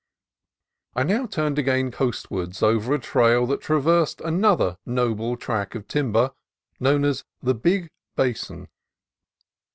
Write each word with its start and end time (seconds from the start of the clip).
I 0.95 1.03
now 1.03 1.27
turned 1.27 1.59
again 1.59 1.91
coastwards 1.91 2.63
over 2.63 2.91
a 2.91 2.97
trail 2.97 3.45
that 3.45 3.61
traversed 3.61 4.19
another 4.21 4.79
noble 4.83 5.37
tract 5.37 5.75
of 5.75 5.87
timber, 5.87 6.31
known 6.79 7.05
as 7.05 7.23
the 7.43 7.53
Big 7.53 7.91
Basin. 8.15 8.69